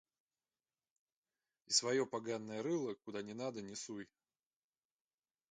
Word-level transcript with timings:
И 1.67 1.71
своё 1.71 2.07
поганое 2.07 2.63
рыло, 2.63 2.95
куда 2.95 3.21
не 3.21 3.35
надо, 3.35 3.61
не 3.61 3.75
суй! 3.75 4.09